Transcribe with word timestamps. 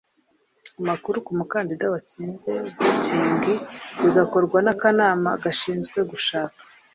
amakuru 0.81 1.17
ku 1.25 1.31
mukandida 1.37 1.85
watsinze 1.93 2.49
vetting 2.79 3.43
bigakorwa 4.01 4.57
n 4.65 4.67
akanama 4.73 5.29
gashinzwe 5.43 5.99
gushaka 6.11 6.59